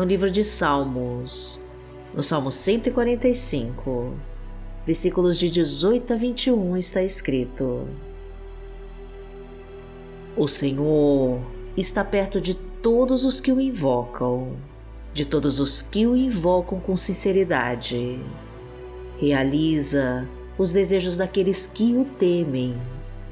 [0.00, 1.62] no livro de Salmos,
[2.14, 4.14] no Salmo 145,
[4.86, 7.86] versículos de 18 a 21, está escrito:
[10.34, 11.42] O Senhor
[11.76, 14.56] está perto de todos os que o invocam,
[15.12, 18.18] de todos os que o invocam com sinceridade.
[19.18, 22.80] Realiza os desejos daqueles que o temem,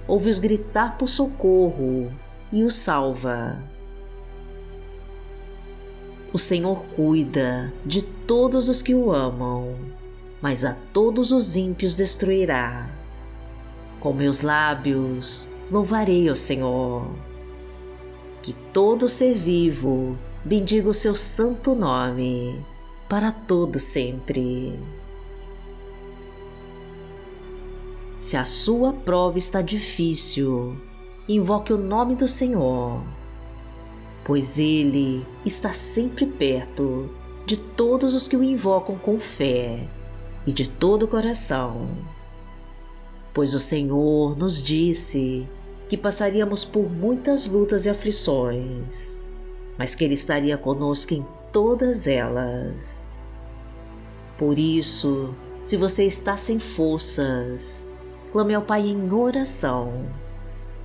[0.07, 2.13] ouve-os gritar por socorro
[2.53, 3.59] e os salva.
[6.33, 9.75] O Senhor cuida de todos os que o amam,
[10.43, 12.91] mas a todos os ímpios destruirá.
[13.99, 17.07] Com meus lábios louvarei ao Senhor.
[18.43, 22.65] Que todo ser vivo bendiga o seu santo nome,
[23.09, 24.79] para todo sempre.
[28.19, 30.77] Se a sua prova está difícil,
[31.29, 33.03] invoque o nome do Senhor,
[34.29, 37.09] pois Ele está sempre perto
[37.47, 39.89] de todos os que o invocam com fé
[40.47, 41.89] e de todo o coração.
[43.33, 45.49] Pois o Senhor nos disse
[45.89, 49.27] que passaríamos por muitas lutas e aflições,
[49.79, 53.19] mas que Ele estaria conosco em todas elas.
[54.37, 57.91] Por isso, se você está sem forças,
[58.31, 60.05] clame ao Pai em oração,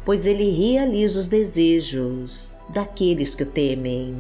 [0.05, 4.15] pois Ele realiza os desejos daqueles que o temem.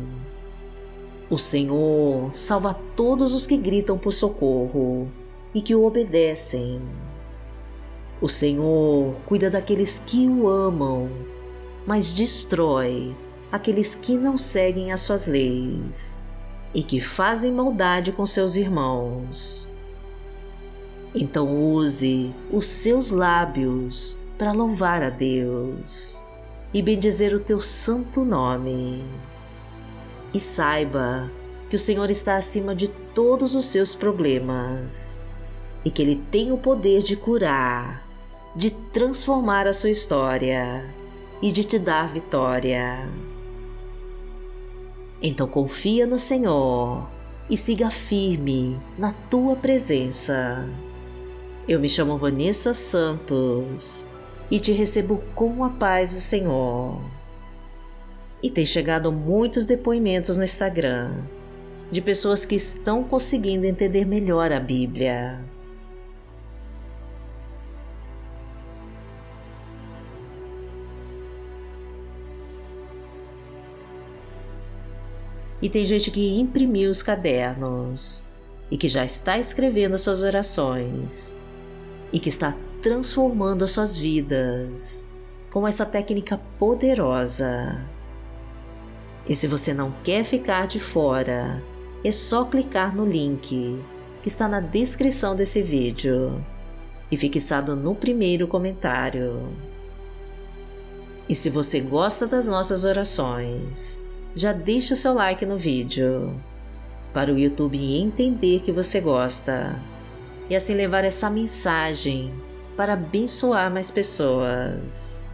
[1.29, 5.07] O Senhor salva todos os que gritam por socorro
[5.53, 6.81] e que o obedecem.
[8.21, 11.09] O Senhor cuida daqueles que o amam,
[11.85, 13.15] mas destrói
[13.51, 16.27] aqueles que não seguem as suas leis
[16.73, 19.69] e que fazem maldade com seus irmãos.
[21.13, 26.23] Então use os seus lábios para louvar a Deus
[26.73, 29.03] e bendizer o teu santo nome.
[30.33, 31.29] E saiba
[31.69, 35.27] que o Senhor está acima de todos os seus problemas
[35.85, 38.03] e que Ele tem o poder de curar,
[38.55, 40.85] de transformar a sua história
[41.41, 43.07] e de te dar vitória.
[45.21, 47.07] Então confia no Senhor
[47.49, 50.67] e siga firme na tua presença.
[51.67, 54.07] Eu me chamo Vanessa Santos
[54.53, 57.01] e te recebo com a paz do Senhor.
[58.39, 61.23] E tem chegado muitos depoimentos no Instagram
[61.89, 65.43] de pessoas que estão conseguindo entender melhor a Bíblia.
[75.59, 78.23] E tem gente que imprimiu os cadernos
[78.69, 81.41] e que já está escrevendo suas orações
[82.11, 85.09] e que está transformando as suas vidas
[85.51, 87.81] com essa técnica poderosa.
[89.25, 91.63] E se você não quer ficar de fora,
[92.03, 93.81] é só clicar no link
[94.21, 96.43] que está na descrição desse vídeo
[97.09, 99.47] e fixado no primeiro comentário.
[101.29, 104.05] E se você gosta das nossas orações,
[104.35, 106.37] já deixa o seu like no vídeo
[107.13, 109.79] para o YouTube entender que você gosta
[110.49, 112.33] e assim levar essa mensagem
[112.75, 115.25] para abençoar mais pessoas.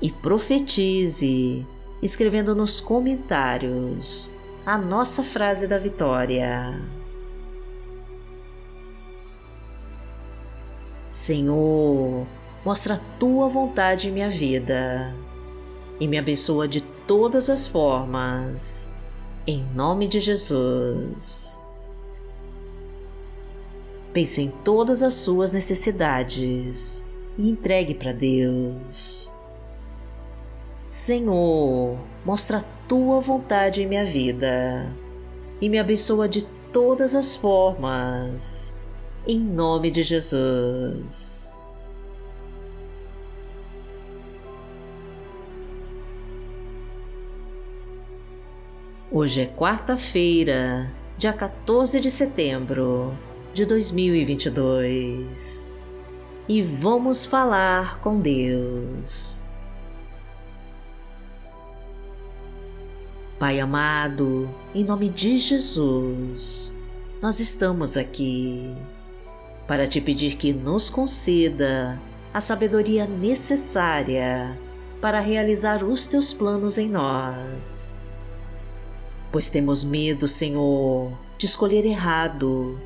[0.00, 1.66] E profetize,
[2.02, 4.32] escrevendo nos comentários
[4.64, 6.80] a nossa frase da vitória.
[11.10, 12.26] Senhor,
[12.64, 15.14] mostra a tua vontade em minha vida
[15.98, 18.94] e me abençoa de todas as formas.
[19.46, 21.60] Em nome de Jesus.
[24.12, 29.32] Pense em todas as suas necessidades e entregue para Deus.
[30.88, 34.92] Senhor, mostra a tua vontade em minha vida
[35.60, 38.76] e me abençoa de todas as formas.
[39.24, 41.54] Em nome de Jesus.
[49.12, 53.16] Hoje é quarta-feira, dia 14 de setembro
[53.52, 55.76] de 2022
[56.48, 59.44] e vamos falar com Deus.
[63.40, 66.76] Pai amado, em nome de Jesus,
[67.20, 68.72] nós estamos aqui
[69.66, 72.00] para te pedir que nos conceda
[72.32, 74.56] a sabedoria necessária
[75.00, 78.04] para realizar os teus planos em nós.
[79.32, 82.78] Pois temos medo, Senhor, de escolher errado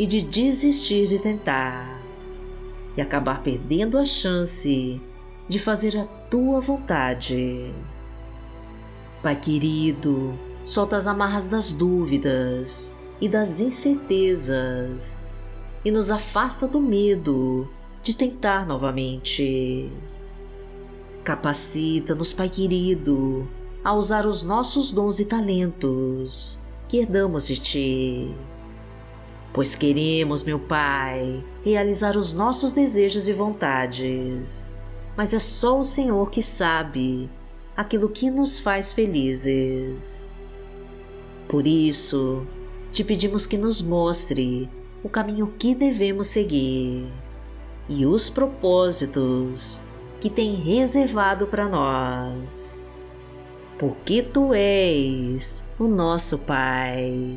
[0.00, 2.00] e de desistir de tentar
[2.96, 4.98] e acabar perdendo a chance
[5.46, 7.70] de fazer a tua vontade.
[9.22, 10.32] Pai querido,
[10.64, 15.28] solta as amarras das dúvidas e das incertezas
[15.84, 17.68] e nos afasta do medo
[18.02, 19.92] de tentar novamente.
[21.22, 23.46] Capacita-nos, Pai querido,
[23.84, 28.34] a usar os nossos dons e talentos que herdamos de Ti.
[29.52, 34.78] Pois queremos, meu Pai, realizar os nossos desejos e vontades,
[35.16, 37.28] mas é só o Senhor que sabe
[37.76, 40.36] aquilo que nos faz felizes.
[41.48, 42.46] Por isso,
[42.92, 44.70] te pedimos que nos mostre
[45.02, 47.10] o caminho que devemos seguir
[47.88, 49.82] e os propósitos
[50.20, 52.88] que tem reservado para nós.
[53.78, 57.36] Porque tu és o nosso Pai.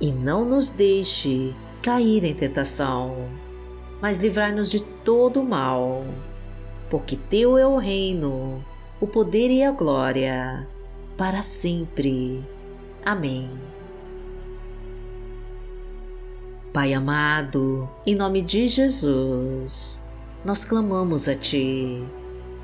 [0.00, 3.28] E não nos deixe cair em tentação,
[4.00, 6.04] mas livrai-nos de todo o mal,
[6.88, 8.64] porque Teu é o reino,
[9.00, 10.66] o poder e a glória,
[11.16, 12.42] para sempre.
[13.04, 13.50] Amém.
[16.72, 20.02] Pai amado, em nome de Jesus,
[20.44, 22.06] nós clamamos a Ti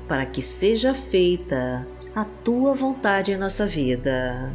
[0.07, 1.85] para que seja feita
[2.15, 4.51] a Tua vontade em nossa vida.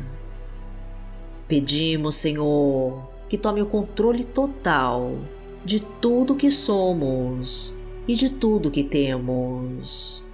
[1.53, 5.19] Pedimos, Senhor, que tome o controle total
[5.63, 7.77] de tudo que somos
[8.09, 10.25] e de tudo que temos.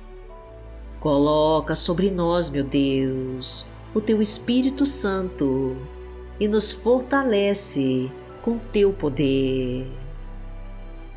[1.00, 5.76] Coloca sobre nós, meu Deus, o Teu Espírito Santo
[6.38, 8.09] e nos fortalece
[8.41, 9.88] com teu poder.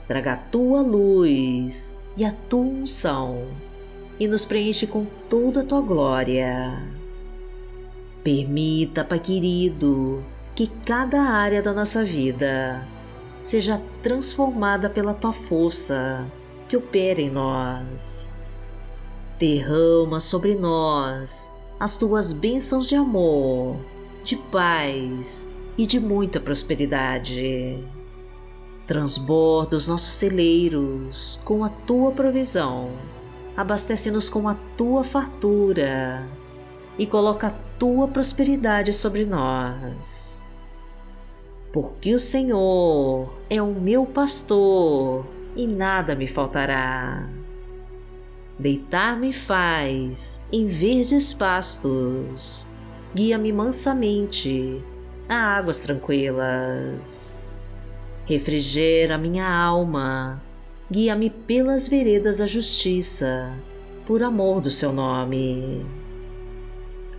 [0.07, 3.49] Traga a tua luz e a tua unção
[4.19, 7.00] e nos preenche com toda a tua glória.
[8.23, 10.23] Permita, Pai querido,
[10.55, 12.87] que cada área da nossa vida
[13.43, 16.23] seja transformada pela tua força
[16.69, 18.31] que opera em nós.
[19.39, 23.77] Derrama sobre nós as tuas bênçãos de amor,
[24.23, 27.83] de paz e de muita prosperidade.
[28.85, 32.91] Transborda os nossos celeiros com a tua provisão,
[33.57, 36.23] abastece-nos com a tua fartura
[36.99, 40.47] e coloca tua prosperidade sobre nós.
[41.73, 45.25] Porque o Senhor é o meu pastor
[45.55, 47.27] e nada me faltará.
[48.59, 52.69] Deitar-me faz em verdes pastos,
[53.15, 54.79] guia-me mansamente
[55.27, 57.43] a águas tranquilas.
[58.25, 60.39] Refrigera minha alma,
[60.91, 63.51] guia-me pelas veredas da justiça,
[64.05, 65.83] por amor do seu nome.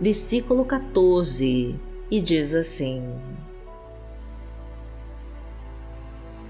[0.00, 1.78] versículo 14,
[2.10, 3.02] e diz assim: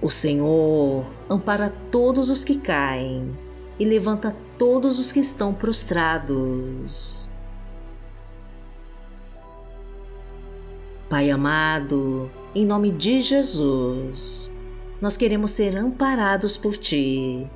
[0.01, 3.37] O Senhor ampara todos os que caem
[3.79, 7.29] e levanta todos os que estão prostrados.
[11.09, 14.55] Pai amado, em nome de Jesus,
[15.01, 17.51] nós queremos ser amparados por Ti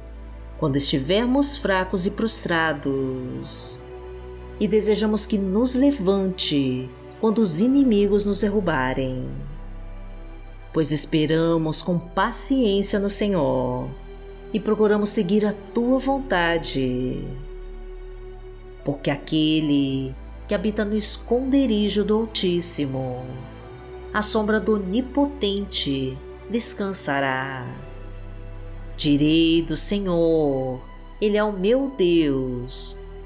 [0.59, 3.84] quando estivermos fracos e prostrados.
[4.61, 6.89] E desejamos que nos levante
[7.21, 9.29] quando os inimigos nos derrubarem.
[10.73, 13.89] Pois esperamos com paciência no Senhor
[14.53, 17.25] e procuramos seguir a Tua vontade.
[18.85, 20.15] Porque aquele
[20.47, 23.25] que habita no esconderijo do Altíssimo
[24.15, 26.17] à sombra do Onipotente
[26.49, 27.67] descansará.
[28.97, 30.81] Direi do Senhor,
[31.21, 32.97] Ele é o meu Deus,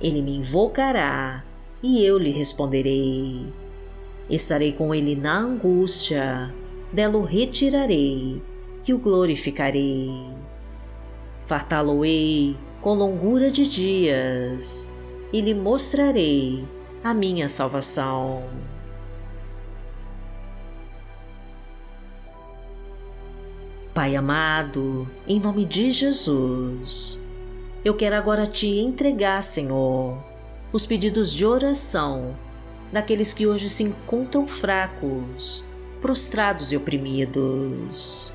[0.00, 1.44] Ele me invocará
[1.82, 3.46] e eu lhe responderei.
[4.28, 6.52] Estarei com ele na angústia,
[6.92, 8.42] dela o retirarei
[8.86, 10.10] e o glorificarei.
[11.46, 14.94] Fartá-lo-ei com longura de dias
[15.32, 16.66] e lhe mostrarei
[17.02, 18.44] a minha salvação.
[23.94, 27.24] Pai amado, em nome de Jesus,
[27.86, 30.18] eu quero agora te entregar, Senhor,
[30.72, 32.36] os pedidos de oração
[32.90, 35.64] daqueles que hoje se encontram fracos,
[36.00, 38.32] prostrados e oprimidos.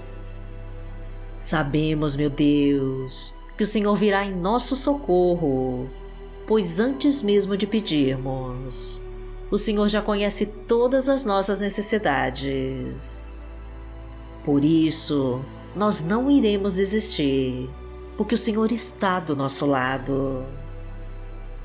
[1.36, 5.90] Sabemos, meu Deus, que o Senhor virá em nosso socorro,
[6.48, 9.06] pois antes mesmo de pedirmos,
[9.52, 13.38] o Senhor já conhece todas as nossas necessidades.
[14.46, 15.42] Por isso,
[15.76, 17.70] nós não iremos desistir,
[18.18, 20.46] porque o Senhor está do nosso lado.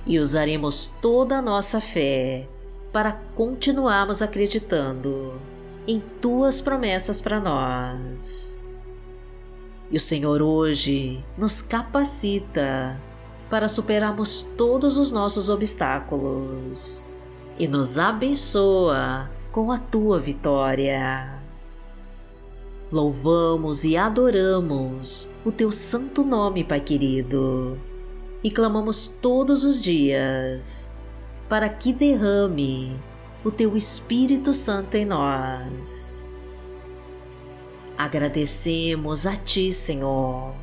[0.04, 2.48] E usaremos toda a nossa fé
[2.92, 5.40] para continuarmos acreditando
[5.86, 8.60] em tuas promessas para nós.
[9.90, 13.00] E o Senhor hoje nos capacita
[13.48, 17.06] para superarmos todos os nossos obstáculos
[17.58, 21.35] e nos abençoa com a tua vitória.
[22.90, 27.76] Louvamos e adoramos o teu santo nome, Pai querido,
[28.44, 30.94] e clamamos todos os dias
[31.48, 32.96] para que derrame
[33.44, 36.30] o teu Espírito Santo em nós.
[37.98, 40.54] Agradecemos a ti, Senhor,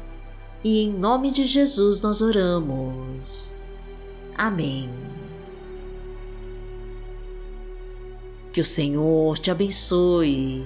[0.63, 3.57] e em nome de Jesus nós oramos.
[4.33, 4.89] Amém.
[8.53, 10.65] Que o Senhor te abençoe